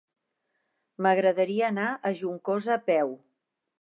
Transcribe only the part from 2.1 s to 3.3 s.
a Juncosa a peu.